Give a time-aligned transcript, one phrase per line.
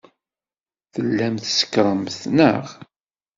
[0.93, 2.65] Tellamt tsekṛemt, neɣ?